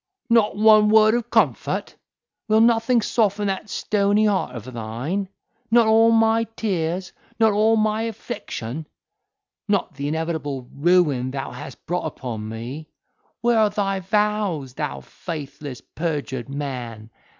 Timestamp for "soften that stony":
3.03-4.25